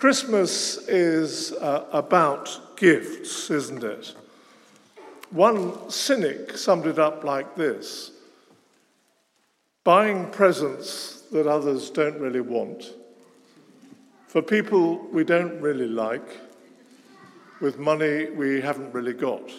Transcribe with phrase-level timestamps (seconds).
[0.00, 4.14] Christmas is uh, about gifts, isn't it?
[5.30, 8.10] One cynic summed it up like this
[9.84, 12.94] buying presents that others don't really want,
[14.26, 16.40] for people we don't really like,
[17.60, 19.52] with money we haven't really got.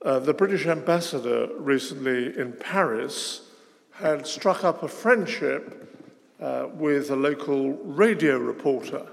[0.00, 3.48] Uh, the British ambassador recently in Paris
[3.94, 5.84] had struck up a friendship
[6.44, 9.06] uh, with a local radio reporter.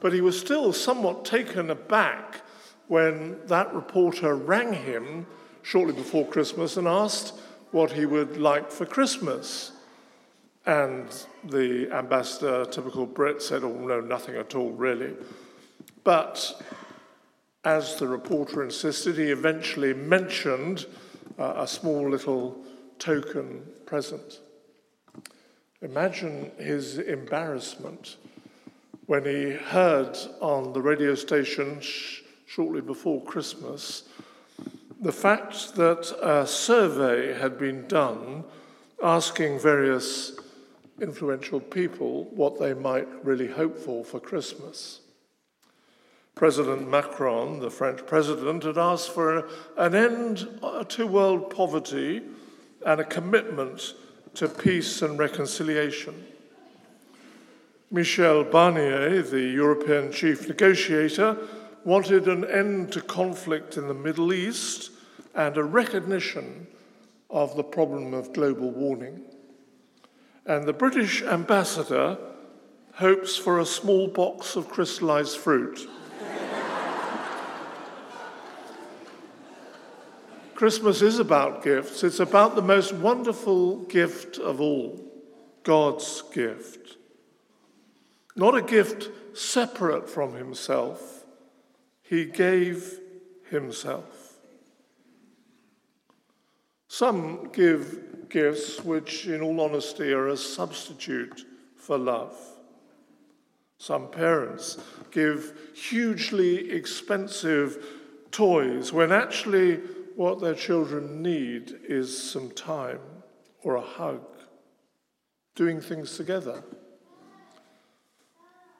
[0.00, 2.40] But he was still somewhat taken aback
[2.88, 5.28] when that reporter rang him
[5.62, 7.38] shortly before Christmas and asked
[7.70, 9.72] what he would like for Christmas.
[10.66, 11.06] And
[11.44, 15.14] the ambassador, typical Brit, said, Oh, no, nothing at all, really.
[16.02, 16.60] But
[17.64, 20.86] as the reporter insisted, he eventually mentioned
[21.38, 22.64] uh, a small little
[22.98, 24.40] token present.
[25.82, 28.16] Imagine his embarrassment
[29.04, 34.04] when he heard on the radio station sh- shortly before Christmas
[35.02, 38.42] the fact that a survey had been done
[39.02, 40.38] asking various
[41.02, 45.00] influential people what they might really hope for for Christmas.
[46.34, 49.46] President Macron, the French president, had asked for
[49.76, 50.48] an end
[50.88, 52.22] to world poverty
[52.84, 53.92] and a commitment
[54.36, 56.26] to peace and reconciliation.
[57.90, 61.38] Michel Barnier, the European chief negotiator,
[61.84, 64.90] wanted an end to conflict in the Middle East
[65.34, 66.66] and a recognition
[67.30, 69.22] of the problem of global warming.
[70.44, 72.18] And the British ambassador
[72.94, 75.88] hopes for a small box of crystallized fruit.
[80.56, 82.02] Christmas is about gifts.
[82.02, 84.98] It's about the most wonderful gift of all
[85.62, 86.96] God's gift.
[88.34, 91.26] Not a gift separate from Himself,
[92.02, 92.98] He gave
[93.50, 94.38] Himself.
[96.88, 101.44] Some give gifts which, in all honesty, are a substitute
[101.76, 102.34] for love.
[103.76, 104.78] Some parents
[105.10, 107.84] give hugely expensive
[108.30, 109.80] toys when actually
[110.16, 113.00] what their children need is some time
[113.62, 114.24] or a hug,
[115.54, 116.64] doing things together.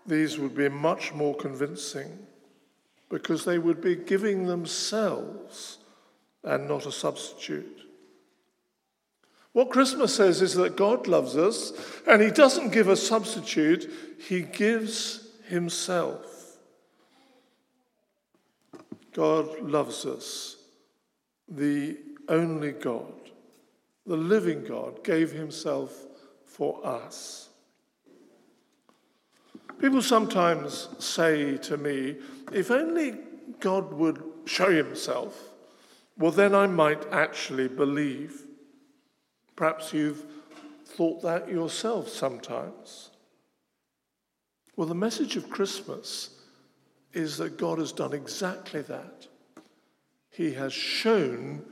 [0.07, 2.19] These would be much more convincing
[3.11, 5.79] because they would be giving themselves
[6.43, 7.83] and not a substitute.
[9.53, 11.73] What Christmas says is that God loves us
[12.07, 13.91] and He doesn't give a substitute,
[14.27, 16.57] He gives Himself.
[19.13, 20.56] God loves us
[21.49, 21.99] the
[22.29, 23.13] only God,
[24.07, 26.07] the living God, gave himself
[26.45, 27.49] for us.
[29.79, 32.17] People sometimes say to me,
[32.53, 33.19] if only
[33.61, 35.51] God would show himself,
[36.19, 38.47] well, then I might actually believe.
[39.55, 40.25] Perhaps you've
[40.87, 43.11] thought that yourself sometimes.
[44.77, 46.31] Well, the message of Christmas
[47.13, 49.27] is that God has done exactly that
[50.37, 51.65] he has shown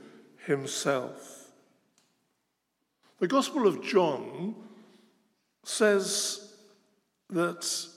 [0.45, 1.51] himself.
[3.19, 4.55] The Gospel of John
[5.63, 6.51] says
[7.29, 7.87] that,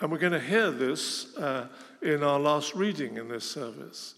[0.00, 1.68] and we're going to hear this uh,
[2.02, 4.14] in our last reading in this service.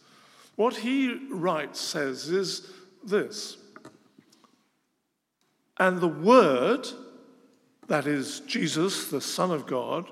[0.56, 2.68] What he writes says is
[3.04, 3.56] this
[5.78, 6.88] And the Word,
[7.86, 10.10] that is Jesus, the Son of God,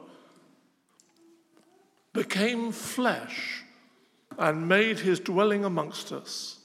[2.12, 3.64] became flesh
[4.38, 6.58] and made his dwelling amongst us.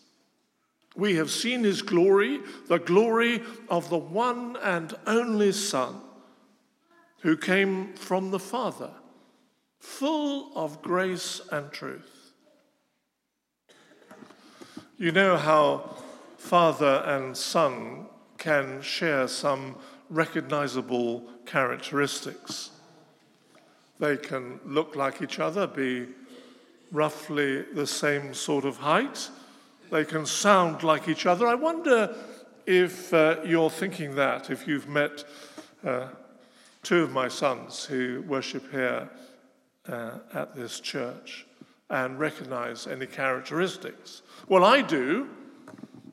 [0.96, 6.02] We have seen his glory, the glory of the one and only Son,
[7.22, 8.92] who came from the Father,
[9.80, 12.34] full of grace and truth.
[14.98, 15.96] You know how
[16.38, 18.08] Father and Son
[18.40, 19.76] can share some
[20.10, 22.72] recognizable characteristics.
[24.00, 26.08] They can look like each other, be
[26.92, 29.30] roughly the same sort of height.
[29.92, 31.48] They can sound like each other.
[31.48, 32.16] I wonder
[32.66, 35.24] if uh, you're thinking that, if you've met
[35.86, 36.08] uh,
[36.84, 39.10] two of my sons who worship here
[39.88, 41.46] uh, at this church
[41.90, 44.22] and recognize any characteristics.
[44.50, 45.30] Well, I do.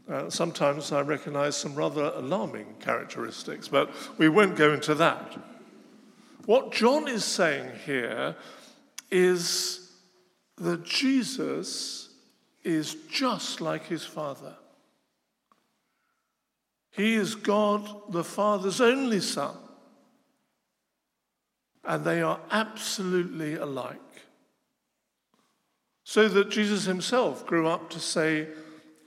[0.08, 5.36] Uh, sometimes I recognize some rather alarming characteristics, but we won't go into that.
[6.46, 8.36] What John is saying here
[9.10, 9.83] is
[10.56, 12.10] that Jesus
[12.62, 14.56] is just like his Father.
[16.90, 19.56] He is God the Father's only Son.
[21.86, 24.00] and they are absolutely alike.
[26.04, 28.48] So that Jesus himself grew up to say,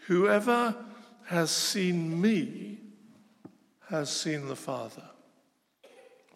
[0.07, 0.75] Whoever
[1.25, 2.79] has seen me
[3.89, 5.09] has seen the Father.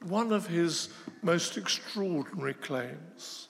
[0.04, 0.90] One of his
[1.22, 3.50] most extraordinary claims.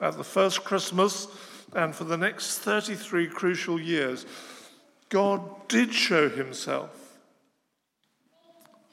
[0.00, 1.28] At the first Christmas
[1.74, 4.26] and for the next 33 crucial years,
[5.08, 7.18] God did show himself.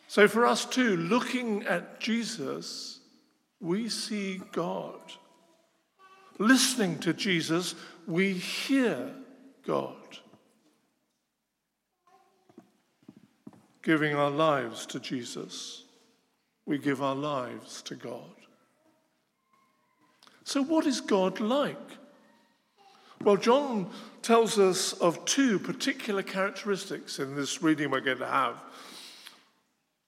[0.07, 2.99] So for us too, looking at Jesus,
[3.59, 4.99] we see God.
[6.37, 7.75] Listening to Jesus,
[8.07, 9.09] we hear
[9.65, 9.95] God.
[13.83, 15.85] Giving our lives to Jesus,
[16.65, 18.35] we give our lives to God.
[20.51, 21.77] So, what is God like?
[23.23, 23.89] Well, John
[24.21, 28.61] tells us of two particular characteristics in this reading we're going to have.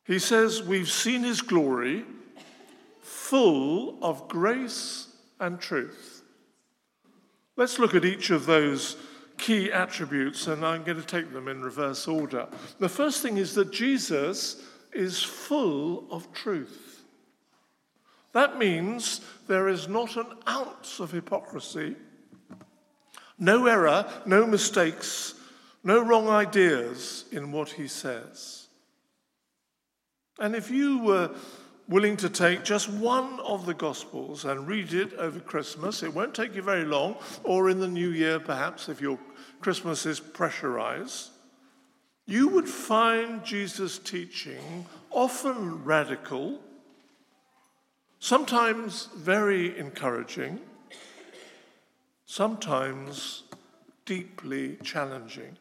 [0.03, 2.03] He says, We've seen his glory,
[2.99, 5.07] full of grace
[5.39, 6.23] and truth.
[7.55, 8.97] Let's look at each of those
[9.37, 12.49] key attributes, and I'm going to take them in reverse order.
[12.79, 14.61] The first thing is that Jesus
[14.91, 16.92] is full of truth.
[18.33, 21.95] That means there is not an ounce of hypocrisy
[23.39, 25.33] no error, no mistakes,
[25.83, 28.67] no wrong ideas in what he says.
[30.39, 31.31] And if you were
[31.89, 36.33] willing to take just one of the Gospels and read it over Christmas, it won't
[36.33, 39.19] take you very long, or in the new year perhaps, if your
[39.59, 41.31] Christmas is pressurized,
[42.25, 46.59] you would find Jesus' teaching often radical,
[48.23, 50.57] sometimes very encouraging
[52.25, 53.43] sometimes
[54.05, 55.57] deeply challenging,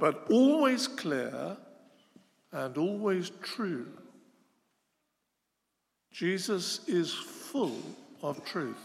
[0.00, 1.56] but always clear
[2.50, 3.86] and always true.
[6.10, 7.78] Jesus is full
[8.20, 8.84] of truth.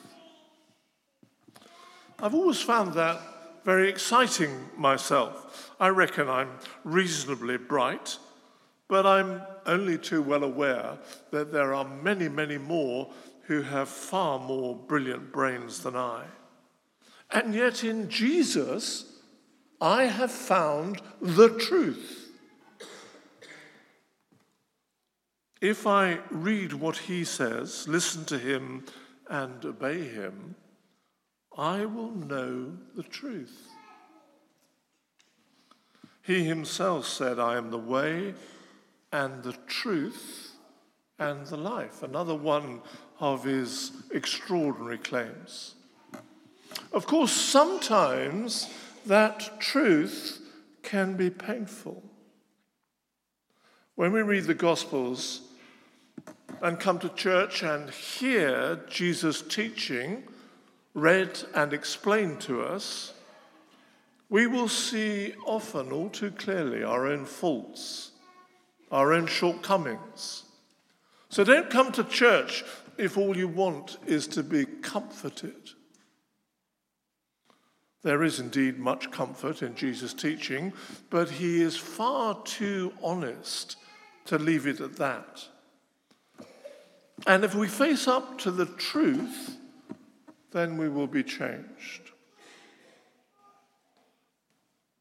[2.22, 3.20] I've always found that
[3.66, 5.72] very exciting myself.
[5.80, 6.52] I reckon I'm
[6.84, 8.20] reasonably bright,
[8.88, 10.98] but I'm only too well aware
[11.32, 13.10] that there are many, many more
[13.44, 16.24] who have far more brilliant brains than I.
[17.32, 19.06] And yet in Jesus,
[19.82, 22.32] I have found the truth.
[25.60, 28.86] If I read what he says, listen to him,
[29.30, 30.56] and obey him,
[31.58, 33.70] I will know the truth.
[36.22, 38.34] He himself said, I am the way
[39.14, 40.56] and the truth
[41.20, 42.04] and the life.
[42.04, 42.82] Another one
[43.20, 45.76] of his extraordinary claims.
[46.92, 48.68] Of course, sometimes
[49.06, 50.42] that truth
[50.82, 52.04] can be painful.
[53.96, 55.42] When we read the Gospels
[56.62, 60.24] and come to church and hear Jesus' teaching
[60.96, 63.14] read and explained to us,
[64.30, 68.13] we will see often all too clearly our own faults,
[68.94, 70.44] our own shortcomings.
[71.30, 72.64] So don't come to church
[72.98, 75.72] if all you want is to be comforted.
[78.04, 80.74] There is indeed much comfort in Jesus' teaching,
[81.10, 83.78] but he is far too honest
[84.26, 85.48] to leave it at that.
[87.26, 89.58] And if we face up to the truth,
[90.52, 92.12] then we will be changed.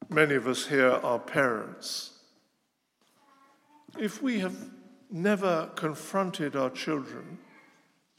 [0.09, 2.12] Many of us here are parents.
[3.99, 4.57] If we have
[5.11, 7.39] never confronted our children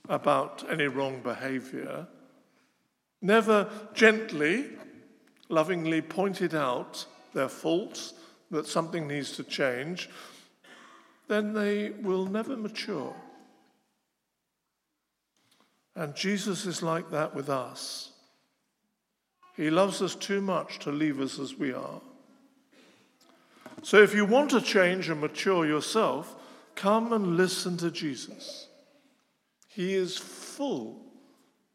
[0.07, 2.07] about any wrong behavior,
[3.21, 4.65] never gently,
[5.49, 8.13] lovingly pointed out their faults,
[8.51, 10.09] that something needs to change,
[11.27, 13.15] then they will never mature.
[15.95, 18.11] And Jesus is like that with us.
[19.55, 22.01] He loves us too much to leave us as we are.
[23.83, 26.35] So if you want to change and mature yourself,
[26.73, 28.67] come and listen to Jesus.
[29.67, 31.01] He is full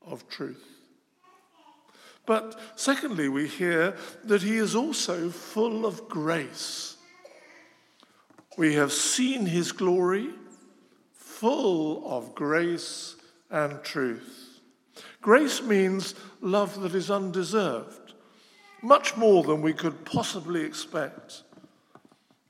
[0.06, 0.64] of truth.
[2.24, 6.96] But secondly, we hear that he is also full of grace.
[8.56, 10.30] We have seen his glory,
[11.12, 13.16] full of grace
[13.50, 14.60] and truth.
[15.20, 18.14] Grace means love that is undeserved,
[18.82, 21.42] much more than we could possibly expect.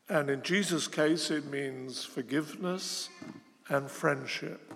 [0.08, 3.10] And in Jesus' case, it means forgiveness
[3.68, 4.72] and friendship.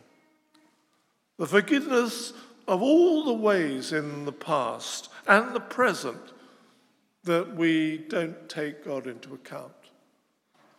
[1.38, 2.34] The forgiveness
[2.68, 6.20] of all the ways in the past and the present
[7.24, 9.72] that we don't take God into account,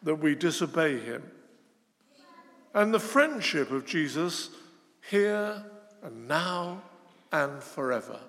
[0.03, 1.23] that we disobey Him,
[2.73, 4.49] and the friendship of Jesus
[5.09, 5.63] here
[6.01, 6.81] and now
[7.31, 8.19] and forever.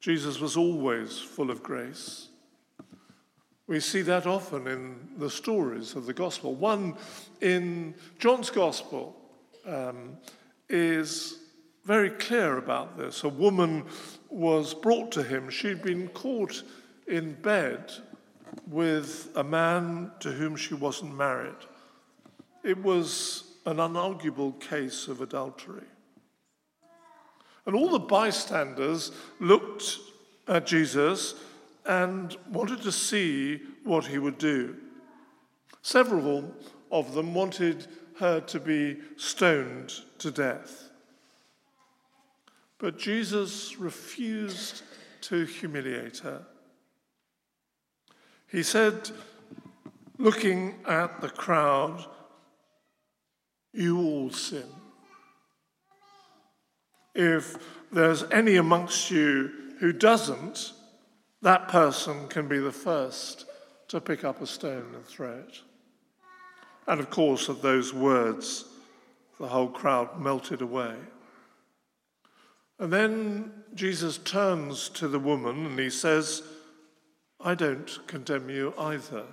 [0.00, 2.28] Jesus was always full of grace.
[3.68, 6.54] We see that often in the stories of the gospel.
[6.54, 6.96] One
[7.42, 9.14] in John's gospel
[9.66, 10.16] um,
[10.70, 11.40] is
[11.84, 13.24] very clear about this.
[13.24, 13.84] A woman
[14.30, 15.50] was brought to him.
[15.50, 16.62] She'd been caught
[17.06, 17.92] in bed
[18.66, 21.66] with a man to whom she wasn't married.
[22.64, 25.86] It was an unarguable case of adultery.
[27.66, 29.98] And all the bystanders looked
[30.46, 31.34] at Jesus
[31.88, 34.76] and wanted to see what he would do.
[35.80, 36.52] Several
[36.92, 37.86] of them wanted
[38.18, 40.90] her to be stoned to death.
[42.78, 44.82] But Jesus refused
[45.22, 46.46] to humiliate her.
[48.46, 49.10] He said,
[50.18, 52.04] looking at the crowd,
[53.72, 54.66] You all sin.
[57.14, 57.56] If
[57.90, 60.72] there's any amongst you who doesn't,
[61.42, 63.46] that person can be the first
[63.88, 65.60] to pick up a stone and throw it.
[66.86, 68.64] And of course, at those words,
[69.38, 70.94] the whole crowd melted away.
[72.78, 76.42] And then Jesus turns to the woman and he says,
[77.40, 79.24] I don't condemn you either.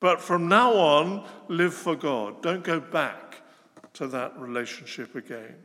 [0.00, 2.42] But from now on, live for God.
[2.42, 3.42] Don't go back
[3.94, 5.56] to that relationship again.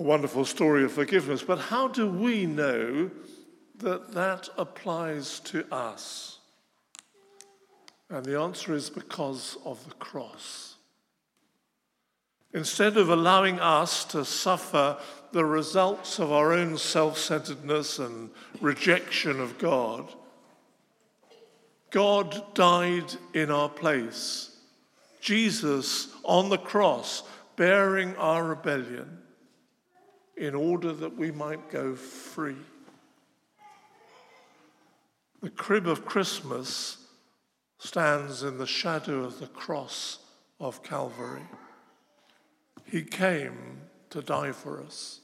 [0.00, 3.10] A wonderful story of forgiveness, but how do we know
[3.80, 6.38] that that applies to us?
[8.08, 10.76] And the answer is because of the cross.
[12.54, 14.96] Instead of allowing us to suffer
[15.32, 18.30] the results of our own self centeredness and
[18.62, 20.10] rejection of God,
[21.90, 24.56] God died in our place.
[25.20, 27.22] Jesus on the cross,
[27.54, 29.18] bearing our rebellion,
[30.40, 32.56] in order that we might go free.
[35.42, 36.96] The crib of Christmas
[37.78, 40.18] stands in the shadow of the cross
[40.58, 41.46] of Calvary.
[42.86, 45.20] He came to die for us.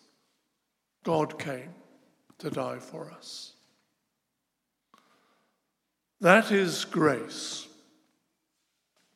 [1.03, 1.75] God came
[2.39, 3.53] to die for us.
[6.21, 7.67] That is grace.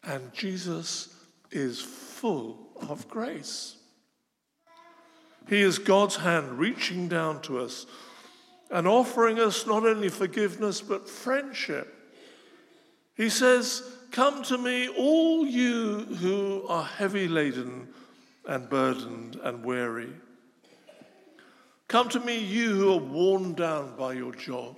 [0.02, 1.14] And Jesus
[1.50, 3.76] is full of grace.
[5.50, 7.84] He is God's hand reaching down to us
[8.70, 11.92] and offering us not only forgiveness but friendship.
[13.16, 17.88] He says, Come to me, all you who are heavy laden
[18.46, 20.10] and burdened and weary.
[21.88, 24.76] Come to me, you who are worn down by your job.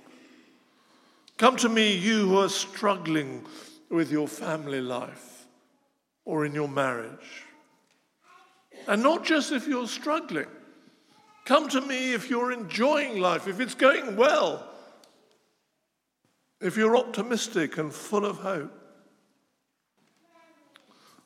[1.37, 3.45] Come to me, you who are struggling
[3.91, 5.45] with your family life
[6.25, 7.43] or in your marriage.
[8.87, 10.47] And not just if you're struggling.
[11.45, 14.69] Come to me if you're enjoying life, if it's going well,
[16.61, 18.71] if you're optimistic and full of hope.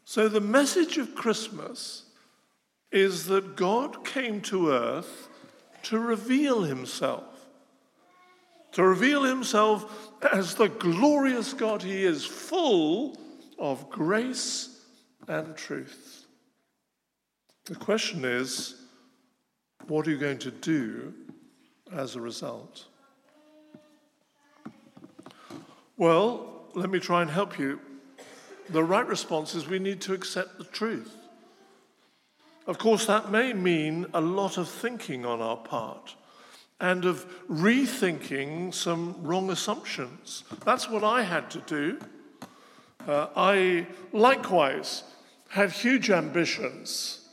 [0.06, 2.06] So, the message of Christmas
[2.92, 5.28] is that God came to earth
[5.84, 7.46] to reveal himself,
[8.72, 13.18] to reveal himself as the glorious God he is, full
[13.60, 14.82] of grace
[15.28, 16.26] and truth.
[17.66, 18.87] The question is,
[19.88, 21.14] what are you going to do
[21.94, 22.86] as a result?
[25.96, 27.80] Well, let me try and help you.
[28.70, 31.16] The right response is we need to accept the truth.
[32.68, 36.16] Of course, that may mean a lot of thinking on our part
[36.80, 40.44] and of rethinking some wrong assumptions.
[40.66, 42.00] That's what I had to do.
[43.08, 45.04] Uh, I likewise
[45.50, 47.27] had huge ambitions.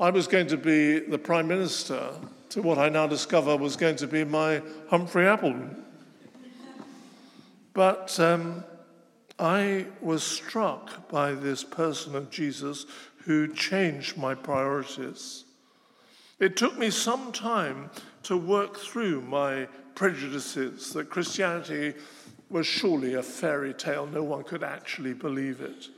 [0.00, 2.12] I was going to be the Prime Minister
[2.48, 5.74] to what I now discover was going to be my Humphrey Appleby.
[7.74, 8.64] But um,
[9.38, 12.86] I was struck by this person of Jesus
[13.26, 15.44] who changed my priorities.
[16.38, 17.90] It took me some time
[18.22, 21.92] to work through my prejudices that Christianity
[22.48, 25.88] was surely a fairy tale, no one could actually believe it.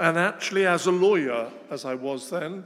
[0.00, 2.64] And actually, as a lawyer, as I was then,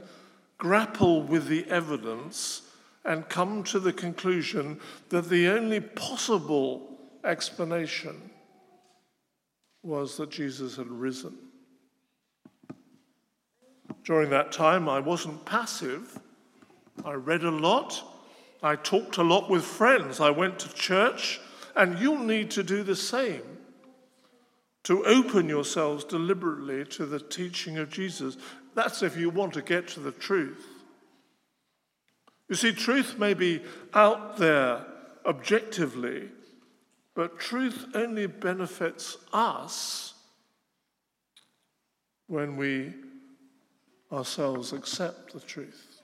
[0.63, 2.61] grapple with the evidence
[3.03, 4.79] and come to the conclusion
[5.09, 8.29] that the only possible explanation
[9.83, 11.37] was that Jesus had risen.
[14.05, 16.17] During that time, I wasn't passive.
[17.03, 18.01] I read a lot.
[18.61, 20.21] I talked a lot with friends.
[20.21, 21.41] I went to church
[21.75, 23.41] And you'll need to do the same
[24.83, 28.37] to open yourselves deliberately to the teaching of Jesus.
[28.75, 30.65] That's if you want to get to the truth.
[32.49, 33.61] You see, truth may be
[33.93, 34.85] out there
[35.25, 36.29] objectively,
[37.15, 40.13] but truth only benefits us
[42.27, 42.93] when we
[44.11, 46.01] ourselves accept the truth.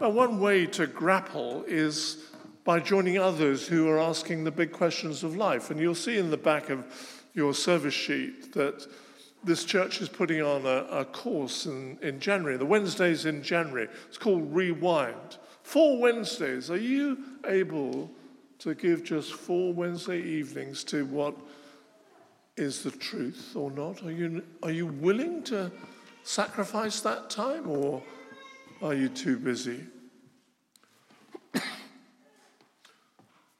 [0.00, 2.24] Now, one way to grapple is
[2.64, 5.70] by joining others who are asking the big questions of life.
[5.70, 6.84] And you'll see in the back of
[7.32, 8.86] your service sheet that
[9.44, 13.88] this church is putting on a, a course in, in January, the Wednesdays in January.
[14.08, 15.38] It's called Rewind.
[15.62, 16.70] Four Wednesdays.
[16.70, 18.10] Are you able
[18.58, 21.36] to give just four Wednesday evenings to what
[22.56, 24.02] is the truth or not?
[24.02, 25.70] Are you, are you willing to
[26.24, 28.02] sacrifice that time or
[28.82, 29.84] are you too busy?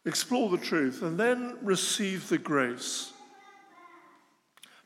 [0.04, 3.12] Explore the truth and then receive the grace.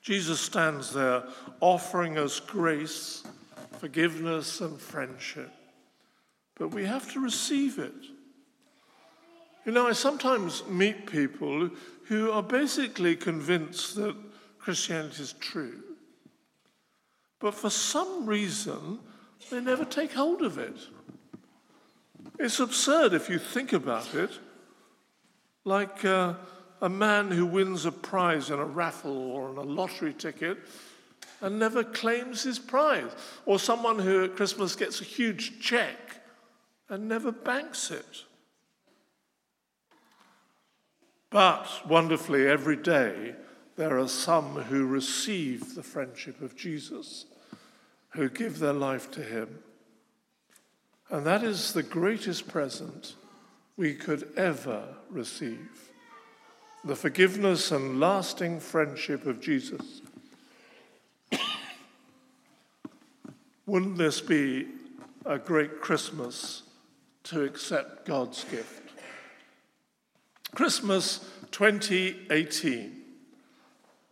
[0.03, 1.23] Jesus stands there
[1.61, 3.23] offering us grace,
[3.79, 5.51] forgiveness, and friendship.
[6.57, 7.95] But we have to receive it.
[9.65, 11.71] You know, I sometimes meet people
[12.07, 14.17] who are basically convinced that
[14.59, 15.83] Christianity is true.
[17.39, 18.99] But for some reason,
[19.51, 20.77] they never take hold of it.
[22.39, 24.31] It's absurd if you think about it.
[25.65, 26.35] Like uh,
[26.83, 30.59] a man who wins a prize in a raffle or on a lottery ticket
[31.41, 33.11] and never claims his prize,
[33.47, 35.97] or someone who at Christmas gets a huge check
[36.89, 38.25] and never banks it.
[41.31, 43.35] But wonderfully, every day
[43.77, 47.27] there are some who receive the friendship of Jesus,
[48.11, 49.59] who give their life to him.
[51.11, 53.15] And that is the greatest present
[53.77, 55.92] we could ever receive
[56.85, 60.03] the forgiveness and lasting friendship of Jesus.
[63.67, 64.67] Wouldn't this be
[65.25, 66.63] a great Christmas
[67.25, 68.83] to accept God's gift?
[70.55, 73.01] Christmas 2018.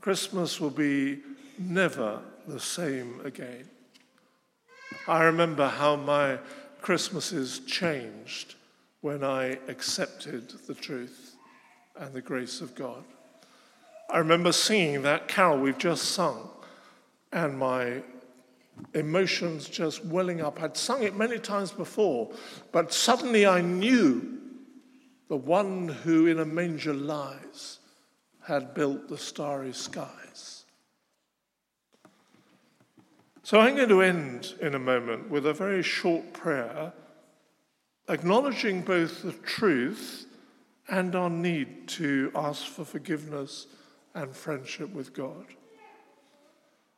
[0.01, 1.19] Christmas will be
[1.59, 3.69] never the same again.
[5.09, 6.39] I remember how my
[6.81, 8.55] Christmases changed
[9.01, 11.30] when I accepted the truth
[12.01, 13.05] and the grace of God.
[14.09, 16.49] I remember singing that carol we've just sung
[17.31, 18.03] and my
[18.95, 20.63] emotions just welling up.
[20.63, 22.33] I'd sung it many times before,
[22.73, 24.39] but suddenly I knew
[25.29, 27.79] the one who in a manger lies
[28.47, 30.65] had built the starry skies.
[33.43, 36.95] So I'm going to end in a moment with a very short prayer,
[38.09, 40.27] acknowledging both the truth
[40.91, 43.67] and our need to ask for forgiveness
[44.15, 45.47] and friendship with God.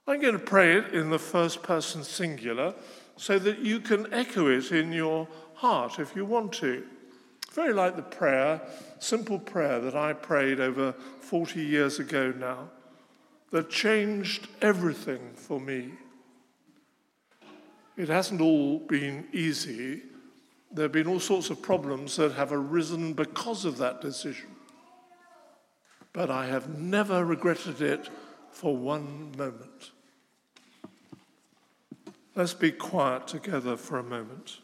[0.07, 2.75] I'm going to pray it in the first person singular
[3.17, 6.85] so that you can echo it in your heart if you want to.
[7.53, 8.61] Very like the prayer,
[8.99, 12.71] simple prayer that I prayed over 40 years ago now,
[13.51, 15.93] that changed everything for me.
[17.97, 20.03] It hasn't all been easy.
[20.73, 24.49] There have been all sorts of problems that have arisen because of that decision.
[26.13, 28.09] But I have never regretted it
[28.51, 29.91] for one moment.
[32.35, 34.59] Let's be quiet together for a moment.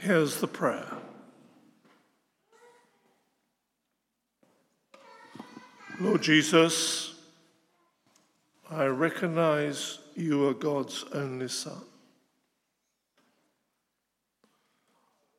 [0.00, 0.86] Here's the prayer
[6.00, 7.14] Lord Jesus,
[8.70, 11.82] I recognize you are God's only Son,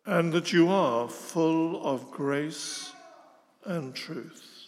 [0.06, 2.92] and that you are full of grace
[3.66, 4.68] and truth.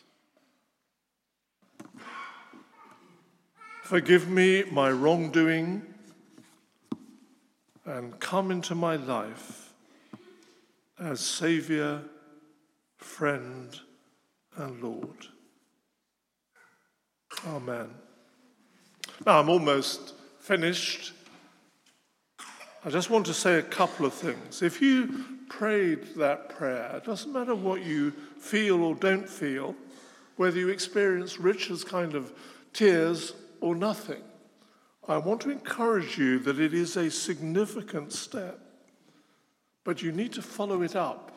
[3.83, 5.81] Forgive me my wrongdoing
[7.85, 9.73] and come into my life
[10.99, 12.01] as Saviour,
[12.97, 13.79] friend,
[14.57, 15.27] and Lord.
[17.47, 17.89] Amen.
[19.27, 21.11] Now, I'm almost finished.
[22.83, 24.63] I just want to say a couple of things.
[24.63, 29.75] If you prayed that prayer, it doesn't matter what you feel or don't feel,
[30.37, 32.31] whether you experience Richard's kind of
[32.73, 34.23] tears or nothing,
[35.07, 38.61] I want to encourage you that it is a significant step
[39.87, 41.31] but you need to follow it up.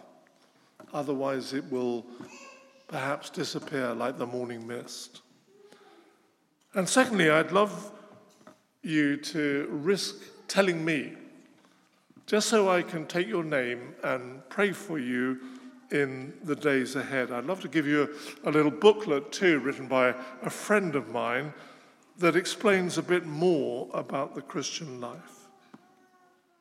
[0.93, 2.05] Otherwise, it will
[2.89, 5.21] perhaps disappear like the morning mist.
[6.75, 7.93] And secondly, I'd love
[8.83, 11.15] you to risk telling me,
[12.27, 15.41] just so I can take your name and pray for you
[15.91, 17.33] in the days ahead.
[17.33, 21.09] I'd love to give you a, a little booklet too, written by a friend of
[21.09, 21.53] mine,
[22.19, 25.40] that explains a bit more about the Christian life.